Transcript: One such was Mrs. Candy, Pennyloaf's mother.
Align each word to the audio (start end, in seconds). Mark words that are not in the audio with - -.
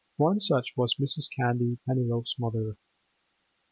One 0.17 0.39
such 0.39 0.73
was 0.75 0.95
Mrs. 0.99 1.27
Candy, 1.29 1.77
Pennyloaf's 1.87 2.35
mother. 2.39 2.75